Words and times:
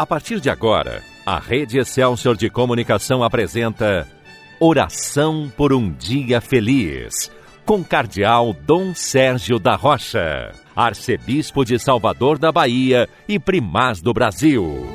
A 0.00 0.06
partir 0.06 0.40
de 0.40 0.48
agora, 0.48 1.02
a 1.26 1.38
Rede 1.38 1.78
Excelsior 1.78 2.34
de 2.34 2.48
Comunicação 2.48 3.22
apresenta 3.22 4.08
Oração 4.58 5.52
por 5.54 5.74
um 5.74 5.92
Dia 5.92 6.40
Feliz, 6.40 7.30
com 7.66 7.84
Cardeal 7.84 8.56
Dom 8.66 8.94
Sérgio 8.94 9.58
da 9.58 9.76
Rocha, 9.76 10.52
Arcebispo 10.74 11.66
de 11.66 11.78
Salvador 11.78 12.38
da 12.38 12.50
Bahia 12.50 13.10
e 13.28 13.38
Primaz 13.38 14.00
do 14.00 14.14
Brasil. 14.14 14.86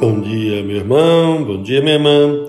Bom 0.00 0.20
dia, 0.22 0.64
meu 0.64 0.78
irmão, 0.78 1.44
bom 1.44 1.62
dia, 1.62 1.80
minha 1.80 1.94
irmã. 1.94 2.48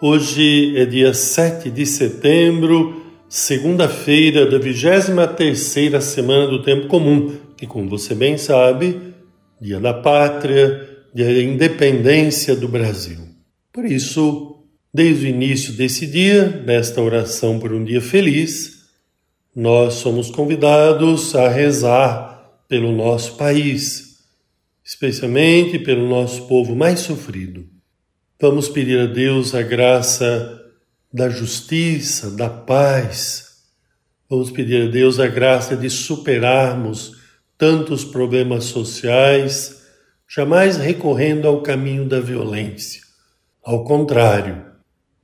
Hoje 0.00 0.74
é 0.74 0.86
dia 0.86 1.12
7 1.12 1.70
de 1.70 1.84
setembro, 1.84 3.02
segunda-feira 3.28 4.46
da 4.46 4.58
23ª 4.58 6.00
semana 6.00 6.46
do 6.46 6.62
Tempo 6.62 6.86
Comum 6.86 7.44
que, 7.56 7.66
como 7.66 7.88
você 7.88 8.14
bem 8.14 8.36
sabe, 8.36 9.14
Dia 9.60 9.80
da 9.80 9.94
Pátria, 9.94 10.98
Dia 11.14 11.26
da 11.26 11.42
Independência 11.42 12.54
do 12.54 12.68
Brasil. 12.68 13.18
Por 13.72 13.84
isso, 13.84 14.64
desde 14.92 15.26
o 15.26 15.28
início 15.28 15.72
desse 15.72 16.06
dia, 16.06 16.62
nesta 16.64 17.00
oração 17.00 17.58
por 17.58 17.72
um 17.72 17.84
dia 17.84 18.00
feliz, 18.00 18.84
nós 19.54 19.94
somos 19.94 20.30
convidados 20.30 21.34
a 21.34 21.48
rezar 21.48 22.60
pelo 22.68 22.92
nosso 22.92 23.36
país, 23.36 24.18
especialmente 24.84 25.78
pelo 25.78 26.06
nosso 26.06 26.46
povo 26.46 26.76
mais 26.76 27.00
sofrido. 27.00 27.66
Vamos 28.38 28.68
pedir 28.68 28.98
a 29.00 29.06
Deus 29.06 29.54
a 29.54 29.62
graça 29.62 30.62
da 31.10 31.30
justiça, 31.30 32.30
da 32.30 32.50
paz. 32.50 33.62
Vamos 34.28 34.50
pedir 34.50 34.88
a 34.88 34.90
Deus 34.90 35.18
a 35.18 35.26
graça 35.26 35.74
de 35.74 35.88
superarmos 35.88 37.15
tantos 37.58 38.04
problemas 38.04 38.64
sociais, 38.64 39.82
jamais 40.28 40.76
recorrendo 40.76 41.48
ao 41.48 41.62
caminho 41.62 42.04
da 42.04 42.20
violência. 42.20 43.00
Ao 43.64 43.82
contrário, 43.84 44.62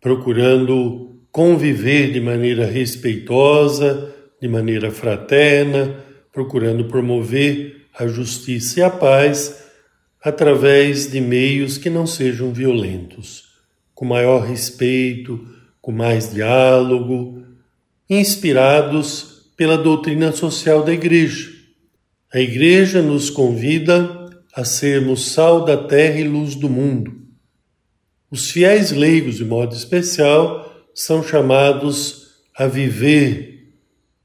procurando 0.00 1.20
conviver 1.30 2.12
de 2.12 2.20
maneira 2.20 2.66
respeitosa, 2.66 4.12
de 4.40 4.48
maneira 4.48 4.90
fraterna, 4.90 6.04
procurando 6.32 6.86
promover 6.86 7.86
a 7.94 8.06
justiça 8.06 8.80
e 8.80 8.82
a 8.82 8.90
paz 8.90 9.62
através 10.22 11.10
de 11.10 11.20
meios 11.20 11.76
que 11.76 11.90
não 11.90 12.06
sejam 12.06 12.52
violentos, 12.52 13.44
com 13.94 14.04
maior 14.04 14.42
respeito, 14.42 15.46
com 15.80 15.92
mais 15.92 16.32
diálogo, 16.32 17.42
inspirados 18.08 19.50
pela 19.56 19.76
doutrina 19.76 20.32
social 20.32 20.82
da 20.82 20.92
Igreja 20.92 21.61
a 22.32 22.40
Igreja 22.40 23.02
nos 23.02 23.28
convida 23.28 24.30
a 24.54 24.64
sermos 24.64 25.32
sal 25.32 25.66
da 25.66 25.76
terra 25.76 26.18
e 26.18 26.24
luz 26.24 26.54
do 26.54 26.66
mundo. 26.66 27.12
Os 28.30 28.50
fiéis 28.50 28.90
leigos, 28.90 29.36
de 29.36 29.44
modo 29.44 29.74
especial, 29.74 30.86
são 30.94 31.22
chamados 31.22 32.28
a 32.56 32.66
viver 32.66 33.74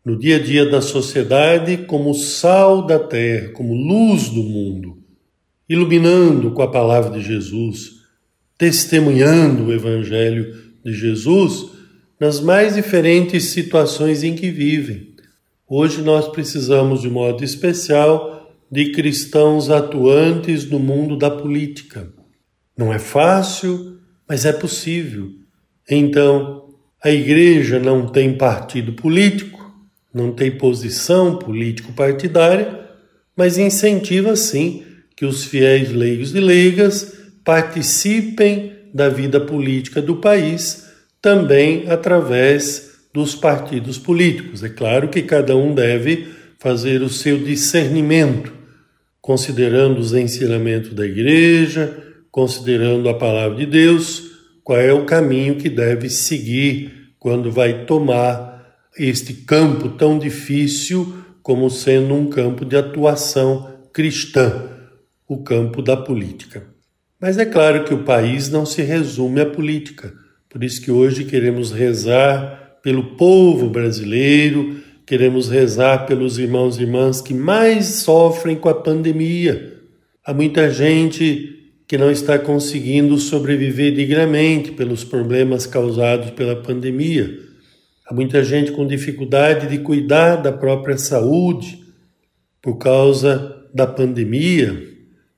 no 0.06 0.18
dia 0.18 0.38
a 0.38 0.40
dia 0.40 0.66
da 0.66 0.82
sociedade 0.82 1.80
como 1.80 2.14
sal 2.14 2.88
da 2.88 2.98
terra, 2.98 3.50
como 3.50 3.74
luz 3.74 4.30
do 4.30 4.42
mundo, 4.42 5.04
iluminando 5.68 6.52
com 6.52 6.62
a 6.62 6.72
palavra 6.72 7.20
de 7.20 7.26
Jesus, 7.26 8.04
testemunhando 8.58 9.66
o 9.66 9.74
Evangelho 9.74 10.56
de 10.82 10.94
Jesus 10.94 11.72
nas 12.18 12.40
mais 12.40 12.76
diferentes 12.76 13.46
situações 13.46 14.24
em 14.24 14.34
que 14.34 14.50
vivem 14.50 15.17
Hoje 15.70 16.02
nós 16.02 16.30
precisamos, 16.30 17.02
de 17.02 17.10
modo 17.10 17.44
especial, 17.44 18.50
de 18.72 18.94
cristãos 18.94 19.70
atuantes 19.70 20.70
no 20.70 20.80
mundo 20.80 21.18
da 21.18 21.30
política. 21.30 22.08
Não 22.78 22.94
é 22.94 23.00
fácil, 23.00 23.98
mas 24.28 24.46
é 24.46 24.54
possível. 24.54 25.30
Então, 25.90 26.70
a 27.04 27.12
igreja 27.12 27.80
não 27.80 28.08
tem 28.08 28.38
partido 28.38 28.94
político, 28.94 29.60
não 30.14 30.32
tem 30.32 30.52
posição 30.52 31.38
político-partidária, 31.38 32.88
mas 33.36 33.58
incentiva 33.58 34.38
sim 34.38 34.84
que 35.18 35.26
os 35.26 35.44
fiéis 35.44 35.92
leigos 35.92 36.34
e 36.34 36.40
leigas 36.40 37.14
participem 37.44 38.72
da 38.94 39.10
vida 39.10 39.42
política 39.42 40.02
do 40.02 40.16
país, 40.16 40.88
também 41.22 41.90
através 41.90 42.97
dos 43.18 43.34
partidos 43.34 43.98
políticos. 43.98 44.64
É 44.64 44.70
claro 44.70 45.10
que 45.10 45.24
cada 45.24 45.58
um 45.58 45.74
deve 45.74 46.28
fazer 46.60 47.02
o 47.02 47.10
seu 47.10 47.40
discernimento, 47.40 48.54
considerando 49.20 49.98
os 49.98 50.14
ensinamentos 50.14 50.94
da 50.94 51.04
igreja, 51.04 51.98
considerando 52.30 53.10
a 53.10 53.16
palavra 53.16 53.58
de 53.58 53.66
Deus, 53.66 54.22
qual 54.64 54.80
é 54.80 54.94
o 54.94 55.04
caminho 55.04 55.56
que 55.56 55.68
deve 55.68 56.12
seguir 56.12 57.14
quando 57.18 57.52
vai 57.52 57.86
tomar 57.86 58.78
este 58.96 59.34
campo 59.34 59.90
tão 59.90 60.20
difícil 60.20 61.18
como 61.42 61.72
sendo 61.72 62.14
um 62.14 62.30
campo 62.30 62.64
de 62.64 62.78
atuação 62.78 63.80
cristã, 63.92 64.70
o 65.28 65.42
campo 65.42 65.82
da 65.82 65.98
política. 65.98 66.68
Mas 67.20 67.40
é 67.40 67.46
claro 67.46 67.84
que 67.84 67.96
o 67.96 68.04
país 68.04 68.48
não 68.48 68.64
se 68.64 68.84
resume 68.84 69.42
à 69.42 69.46
política. 69.48 70.14
Por 70.48 70.64
isso 70.64 70.80
que 70.80 70.92
hoje 70.92 71.26
queremos 71.26 71.72
rezar 71.72 72.67
pelo 72.88 73.04
povo 73.04 73.70
brasileiro, 73.70 74.78
queremos 75.06 75.50
rezar 75.50 76.06
pelos 76.06 76.38
irmãos 76.40 76.78
e 76.78 76.84
irmãs 76.84 77.20
que 77.20 77.34
mais 77.34 77.86
sofrem 77.86 78.56
com 78.56 78.70
a 78.70 78.74
pandemia. 78.74 79.74
Há 80.24 80.34
muita 80.34 80.72
gente 80.72 81.74
que 81.86 81.98
não 81.98 82.10
está 82.10 82.40
conseguindo 82.40 83.18
sobreviver 83.18 83.94
dignamente 83.94 84.72
pelos 84.72 85.04
problemas 85.04 85.68
causados 85.68 86.30
pela 86.30 86.56
pandemia. 86.56 87.38
Há 88.06 88.14
muita 88.14 88.42
gente 88.42 88.72
com 88.72 88.88
dificuldade 88.88 89.68
de 89.68 89.80
cuidar 89.80 90.38
da 90.38 90.54
própria 90.54 90.98
saúde 90.98 91.84
por 92.62 92.78
causa 92.78 93.66
da 93.74 93.86
pandemia. 93.86 94.82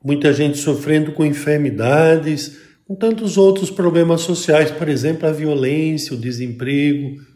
Muita 0.06 0.32
gente 0.34 0.60
sofrendo 0.60 1.14
com 1.14 1.26
enfermidades, 1.26 2.60
com 2.88 2.94
tantos 2.94 3.40
outros 3.40 3.72
problemas 3.72 4.22
sociais, 4.22 4.70
por 4.70 4.88
exemplo, 4.88 5.28
a 5.28 5.32
violência, 5.32 6.14
o 6.14 6.20
desemprego, 6.20 7.28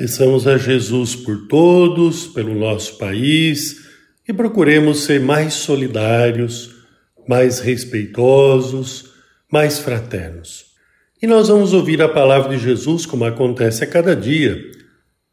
Peçamos 0.00 0.46
a 0.46 0.56
Jesus 0.56 1.14
por 1.14 1.46
todos, 1.46 2.26
pelo 2.26 2.54
nosso 2.54 2.96
país 2.96 3.84
e 4.26 4.32
procuremos 4.32 5.00
ser 5.00 5.20
mais 5.20 5.52
solidários, 5.52 6.70
mais 7.28 7.60
respeitosos, 7.60 9.10
mais 9.52 9.78
fraternos. 9.78 10.68
E 11.20 11.26
nós 11.26 11.48
vamos 11.48 11.74
ouvir 11.74 12.00
a 12.00 12.08
palavra 12.08 12.56
de 12.56 12.64
Jesus 12.64 13.04
como 13.04 13.26
acontece 13.26 13.84
a 13.84 13.86
cada 13.86 14.16
dia. 14.16 14.58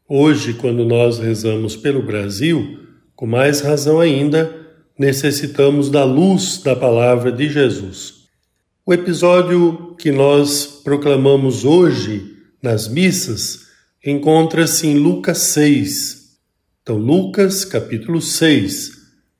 Hoje, 0.06 0.52
quando 0.52 0.84
nós 0.84 1.18
rezamos 1.18 1.74
pelo 1.74 2.02
Brasil, 2.02 2.78
com 3.16 3.26
mais 3.26 3.62
razão 3.62 3.98
ainda, 3.98 4.54
necessitamos 4.98 5.88
da 5.88 6.04
luz 6.04 6.60
da 6.62 6.76
palavra 6.76 7.32
de 7.32 7.48
Jesus. 7.48 8.16
O 8.84 8.92
episódio 8.92 9.96
que 9.98 10.12
nós 10.12 10.82
proclamamos 10.84 11.64
hoje 11.64 12.36
nas 12.62 12.86
missas 12.86 13.66
encontra-se 14.04 14.86
em 14.86 14.98
Lucas 14.98 15.38
6. 15.38 16.38
Então, 16.82 16.96
Lucas, 16.96 17.64
capítulo 17.64 18.20
6, 18.20 18.92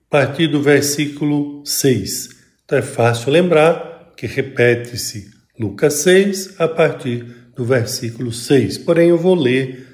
a 0.06 0.10
partir 0.10 0.48
do 0.48 0.60
versículo 0.60 1.64
6. 1.64 2.30
Então, 2.64 2.78
é 2.78 2.82
fácil 2.82 3.32
lembrar 3.32 4.12
que 4.16 4.26
repete-se 4.26 5.30
Lucas 5.58 5.94
6 5.94 6.60
a 6.60 6.68
partir 6.68 7.24
do 7.56 7.64
versículo 7.64 8.32
6. 8.32 8.78
Porém, 8.78 9.10
eu 9.10 9.18
vou 9.18 9.34
ler 9.34 9.86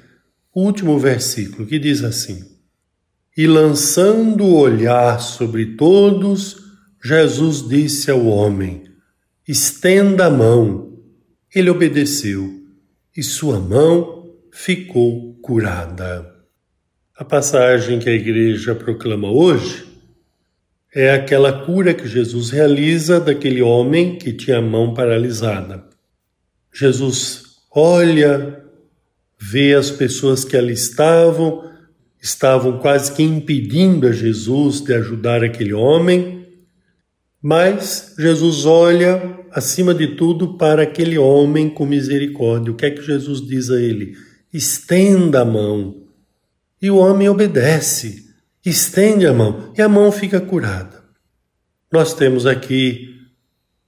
o 0.53 0.61
último 0.63 0.97
versículo 0.97 1.67
que 1.67 1.79
diz 1.79 2.03
assim: 2.03 2.43
E 3.37 3.45
lançando 3.47 4.45
o 4.45 4.57
olhar 4.57 5.19
sobre 5.19 5.75
todos, 5.75 6.57
Jesus 7.03 7.67
disse 7.67 8.09
ao 8.09 8.25
homem: 8.25 8.83
Estenda 9.47 10.25
a 10.25 10.29
mão. 10.29 10.93
Ele 11.53 11.69
obedeceu, 11.69 12.51
e 13.15 13.23
sua 13.23 13.59
mão 13.59 14.14
ficou 14.55 15.35
curada. 15.41 16.33
A 17.17 17.25
passagem 17.25 17.99
que 17.99 18.09
a 18.09 18.13
igreja 18.13 18.73
proclama 18.73 19.29
hoje 19.29 19.85
é 20.95 21.11
aquela 21.11 21.65
cura 21.65 21.93
que 21.93 22.07
Jesus 22.07 22.51
realiza 22.51 23.19
daquele 23.19 23.61
homem 23.61 24.17
que 24.17 24.31
tinha 24.31 24.59
a 24.59 24.61
mão 24.61 24.93
paralisada. 24.93 25.83
Jesus 26.73 27.57
olha, 27.69 28.63
vê 29.37 29.73
as 29.73 29.91
pessoas 29.91 30.45
que 30.45 30.55
ali 30.55 30.71
estavam, 30.71 31.69
estavam 32.21 32.79
quase 32.79 33.11
que 33.11 33.23
impedindo 33.23 34.07
a 34.07 34.13
Jesus 34.13 34.79
de 34.79 34.93
ajudar 34.93 35.43
aquele 35.43 35.73
homem, 35.73 36.47
mas 37.41 38.15
Jesus 38.17 38.65
olha 38.65 39.37
acima 39.51 39.93
de 39.93 40.15
tudo 40.15 40.57
para 40.57 40.83
aquele 40.83 41.17
homem 41.17 41.69
com 41.69 41.85
misericórdia. 41.85 42.71
O 42.71 42.75
que 42.75 42.85
é 42.85 42.91
que 42.91 43.01
Jesus 43.01 43.45
diz 43.45 43.69
a 43.69 43.81
ele? 43.81 44.15
Estenda 44.55 45.41
a 45.41 45.45
mão. 45.45 46.03
E 46.81 46.89
o 46.89 46.97
homem 46.97 47.29
obedece 47.29 48.25
estende 48.65 49.27
a 49.27 49.33
mão 49.33 49.71
e 49.77 49.81
a 49.81 49.87
mão 49.87 50.11
fica 50.11 50.41
curada. 50.41 51.03
Nós 51.91 52.13
temos 52.13 52.45
aqui, 52.45 53.09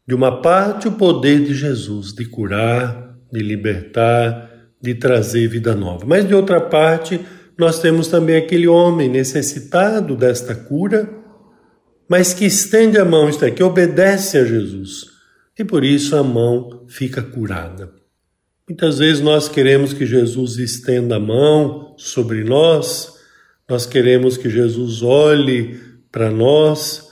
de 0.07 0.13
uma 0.13 0.41
parte, 0.41 0.87
o 0.87 0.93
poder 0.93 1.43
de 1.43 1.53
Jesus 1.53 2.13
de 2.13 2.25
curar, 2.25 3.17
de 3.31 3.39
libertar, 3.39 4.49
de 4.81 4.93
trazer 4.93 5.47
vida 5.47 5.75
nova. 5.75 6.05
Mas 6.05 6.27
de 6.27 6.33
outra 6.33 6.61
parte, 6.61 7.19
nós 7.57 7.79
temos 7.79 8.07
também 8.07 8.37
aquele 8.37 8.67
homem 8.67 9.09
necessitado 9.09 10.15
desta 10.15 10.53
cura, 10.53 11.09
mas 12.07 12.33
que 12.33 12.45
estende 12.45 12.97
a 12.97 13.03
mão, 13.03 13.27
isto 13.27 13.43
é, 13.43 13.51
que 13.51 13.63
obedece 13.63 14.37
a 14.37 14.45
Jesus. 14.45 15.05
E 15.57 15.65
por 15.65 15.83
isso 15.83 16.15
a 16.15 16.23
mão 16.23 16.85
fica 16.87 17.21
curada. 17.21 17.91
Muitas 18.67 18.99
vezes 18.99 19.21
nós 19.21 19.47
queremos 19.47 19.93
que 19.93 20.05
Jesus 20.05 20.57
estenda 20.57 21.15
a 21.15 21.19
mão 21.19 21.95
sobre 21.97 22.43
nós, 22.43 23.13
nós 23.67 23.85
queremos 23.85 24.37
que 24.37 24.49
Jesus 24.49 25.01
olhe 25.01 25.79
para 26.11 26.29
nós, 26.29 27.07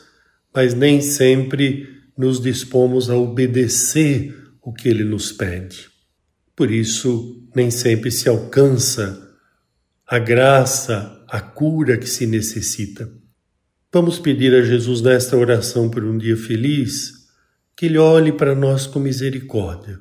mas 0.53 0.73
nem 0.73 1.01
sempre 1.01 1.87
nos 2.17 2.41
dispomos 2.41 3.09
a 3.09 3.15
obedecer 3.15 4.35
o 4.61 4.73
que 4.73 4.89
ele 4.89 5.03
nos 5.03 5.31
pede. 5.31 5.89
Por 6.55 6.71
isso, 6.71 7.43
nem 7.55 7.69
sempre 7.69 8.09
se 8.09 8.29
alcança 8.29 9.21
a 10.07 10.19
graça, 10.19 11.23
a 11.27 11.41
cura 11.41 11.97
que 11.97 12.07
se 12.07 12.25
necessita. 12.25 13.11
Vamos 13.91 14.19
pedir 14.19 14.53
a 14.53 14.61
Jesus 14.61 15.01
nesta 15.01 15.35
oração 15.37 15.89
por 15.89 16.03
um 16.03 16.17
dia 16.17 16.37
feliz 16.37 17.13
que 17.75 17.87
Ele 17.87 17.97
olhe 17.97 18.31
para 18.31 18.55
nós 18.55 18.85
com 18.85 18.99
misericórdia, 18.99 19.99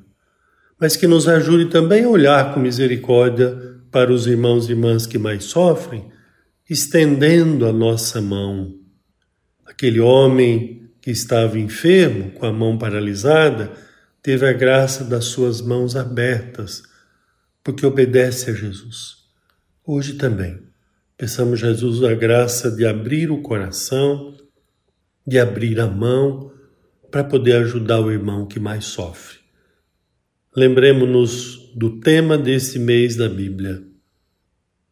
mas 0.79 0.95
que 0.95 1.07
nos 1.07 1.27
ajude 1.27 1.65
também 1.65 2.03
a 2.03 2.09
olhar 2.09 2.53
com 2.53 2.59
misericórdia 2.59 3.75
para 3.91 4.11
os 4.11 4.27
irmãos 4.27 4.67
e 4.67 4.71
irmãs 4.71 5.07
que 5.07 5.17
mais 5.17 5.45
sofrem, 5.45 6.11
estendendo 6.69 7.65
a 7.65 7.71
nossa 7.71 8.21
mão. 8.21 8.75
Aquele 9.65 9.99
homem 9.99 10.89
que 11.01 11.11
estava 11.11 11.57
enfermo, 11.57 12.31
com 12.31 12.45
a 12.45 12.51
mão 12.51 12.77
paralisada, 12.77 13.71
teve 14.21 14.45
a 14.47 14.51
graça 14.51 15.03
das 15.03 15.25
suas 15.25 15.61
mãos 15.61 15.95
abertas, 15.95 16.83
porque 17.63 17.85
obedece 17.85 18.49
a 18.49 18.53
Jesus. 18.53 19.17
Hoje 19.85 20.13
também, 20.13 20.59
peçamos 21.15 21.59
Jesus 21.59 22.03
a 22.03 22.13
graça 22.13 22.71
de 22.71 22.85
abrir 22.85 23.31
o 23.31 23.41
coração, 23.41 24.35
de 25.25 25.39
abrir 25.39 25.79
a 25.79 25.87
mão, 25.87 26.51
para 27.11 27.23
poder 27.23 27.57
ajudar 27.57 28.01
o 28.01 28.11
irmão 28.11 28.45
que 28.45 28.59
mais 28.59 28.85
sofre. 28.85 29.44
Lembremos-nos 30.55 31.71
do 31.75 31.99
tema 31.99 32.37
desse 32.37 32.79
mês 32.79 33.15
da 33.15 33.27
Bíblia. 33.27 33.83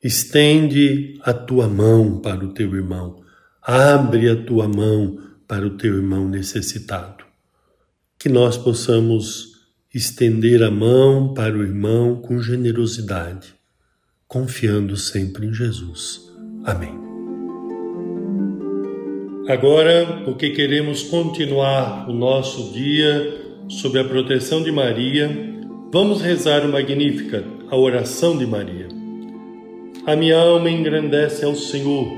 Estende 0.03 1.17
a 1.21 1.33
tua 1.33 1.67
mão 1.67 2.19
para 2.19 2.43
o 2.43 2.53
teu 2.53 2.75
irmão, 2.75 3.21
abre 3.61 4.29
a 4.29 4.35
tua 4.35 4.67
mão 4.67 5.17
para 5.47 5.65
o 5.65 5.77
teu 5.77 5.95
irmão 5.95 6.27
necessitado 6.27 7.23
que 8.23 8.29
nós 8.29 8.55
possamos 8.55 9.51
estender 9.93 10.63
a 10.63 10.71
mão 10.71 11.33
para 11.33 11.57
o 11.57 11.61
irmão 11.61 12.15
com 12.15 12.41
generosidade, 12.41 13.53
confiando 14.29 14.95
sempre 14.95 15.47
em 15.47 15.53
Jesus. 15.53 16.31
Amém. 16.63 16.97
Agora, 19.49 20.21
porque 20.23 20.51
queremos 20.51 21.03
continuar 21.03 22.09
o 22.09 22.13
nosso 22.13 22.71
dia 22.71 23.41
sob 23.67 23.99
a 23.99 24.05
proteção 24.05 24.63
de 24.63 24.71
Maria, 24.71 25.27
vamos 25.93 26.21
rezar 26.21 26.65
o 26.65 26.69
Magnífica, 26.69 27.45
a 27.69 27.77
oração 27.77 28.37
de 28.37 28.45
Maria. 28.45 28.89
A 30.05 30.13
minha 30.13 30.37
alma 30.37 30.69
engrandece 30.69 31.45
ao 31.45 31.55
Senhor 31.55 32.11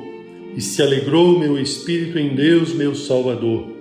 e 0.55 0.61
se 0.61 0.81
alegrou 0.81 1.37
meu 1.37 1.59
espírito 1.59 2.17
em 2.17 2.29
Deus, 2.29 2.73
meu 2.73 2.95
Salvador 2.95 3.75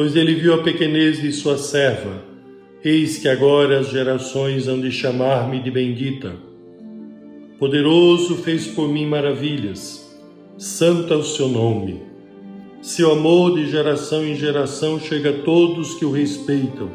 pois 0.00 0.16
ele 0.16 0.34
viu 0.34 0.54
a 0.54 0.62
pequenez 0.62 1.20
de 1.20 1.30
sua 1.30 1.58
serva. 1.58 2.24
Eis 2.82 3.18
que 3.18 3.28
agora 3.28 3.80
as 3.80 3.90
gerações 3.90 4.66
hão 4.66 4.80
de 4.80 4.90
chamar-me 4.90 5.60
de 5.60 5.70
bendita. 5.70 6.34
Poderoso 7.58 8.36
fez 8.36 8.66
por 8.66 8.88
mim 8.88 9.06
maravilhas, 9.06 10.18
santo 10.56 11.12
é 11.12 11.16
o 11.18 11.22
seu 11.22 11.48
nome. 11.48 12.00
Seu 12.80 13.12
amor 13.12 13.56
de 13.56 13.70
geração 13.70 14.24
em 14.24 14.34
geração 14.34 14.98
chega 14.98 15.28
a 15.28 15.42
todos 15.42 15.94
que 15.96 16.06
o 16.06 16.10
respeitam. 16.10 16.88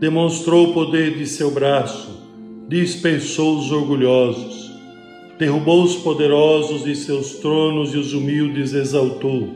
Demonstrou 0.00 0.70
o 0.70 0.72
poder 0.72 1.18
de 1.18 1.26
seu 1.26 1.50
braço, 1.50 2.26
dispersou 2.66 3.58
os 3.58 3.70
orgulhosos, 3.70 4.72
derrubou 5.38 5.82
os 5.82 5.94
poderosos 5.96 6.84
de 6.84 6.96
seus 6.96 7.34
tronos 7.34 7.92
e 7.92 7.98
os 7.98 8.14
humildes 8.14 8.72
exaltou. 8.72 9.50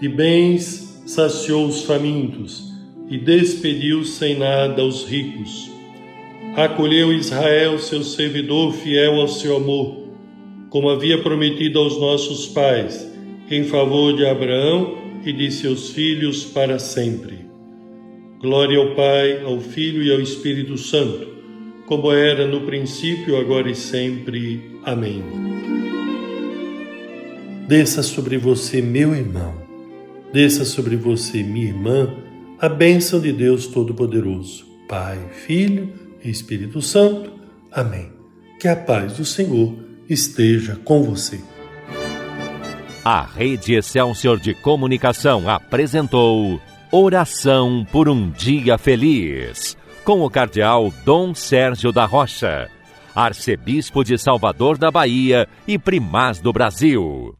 De 0.00 0.08
bens 0.08 1.02
saciou 1.04 1.66
os 1.66 1.82
famintos 1.82 2.72
e 3.10 3.18
despediu 3.18 4.04
sem 4.04 4.38
nada 4.38 4.84
os 4.84 5.04
ricos. 5.04 5.68
Acolheu 6.54 7.12
Israel, 7.12 7.80
seu 7.80 8.04
servidor 8.04 8.72
fiel 8.74 9.20
ao 9.20 9.26
seu 9.26 9.56
amor, 9.56 10.04
como 10.70 10.88
havia 10.88 11.20
prometido 11.20 11.80
aos 11.80 12.00
nossos 12.00 12.46
pais, 12.46 13.10
em 13.50 13.64
favor 13.64 14.14
de 14.16 14.24
Abraão 14.24 14.98
e 15.26 15.32
de 15.32 15.50
seus 15.50 15.90
filhos 15.90 16.44
para 16.44 16.78
sempre. 16.78 17.41
Glória 18.42 18.78
ao 18.78 18.94
Pai, 18.94 19.42
ao 19.44 19.60
Filho 19.60 20.02
e 20.02 20.12
ao 20.12 20.20
Espírito 20.20 20.76
Santo, 20.76 21.28
como 21.86 22.12
era 22.12 22.46
no 22.46 22.62
princípio, 22.62 23.38
agora 23.38 23.70
e 23.70 23.74
sempre. 23.74 24.78
Amém. 24.84 25.22
Desça 27.68 28.02
sobre 28.02 28.36
você, 28.36 28.82
meu 28.82 29.14
irmão 29.14 29.62
desça 30.32 30.64
sobre 30.64 30.96
você, 30.96 31.42
minha 31.42 31.66
irmã, 31.66 32.12
a 32.58 32.68
bênção 32.68 33.20
de 33.20 33.32
Deus 33.32 33.66
Todo-Poderoso, 33.66 34.64
Pai, 34.88 35.18
Filho 35.46 35.92
e 36.24 36.30
Espírito 36.30 36.80
Santo. 36.80 37.30
Amém. 37.70 38.10
Que 38.58 38.66
a 38.66 38.74
paz 38.74 39.18
do 39.18 39.24
Senhor 39.24 39.76
esteja 40.08 40.76
com 40.76 41.02
você. 41.02 41.40
A 43.04 43.24
Rede 43.24 43.74
Excelsior 43.74 44.38
de 44.38 44.54
Comunicação 44.54 45.48
apresentou 45.48 46.60
Oração 46.94 47.86
por 47.90 48.06
um 48.06 48.28
Dia 48.28 48.76
Feliz, 48.76 49.78
com 50.04 50.20
o 50.20 50.28
Cardeal 50.28 50.92
Dom 51.06 51.34
Sérgio 51.34 51.90
da 51.90 52.04
Rocha, 52.04 52.68
Arcebispo 53.14 54.04
de 54.04 54.18
Salvador 54.18 54.76
da 54.76 54.90
Bahia 54.90 55.48
e 55.66 55.78
Primaz 55.78 56.38
do 56.38 56.52
Brasil. 56.52 57.34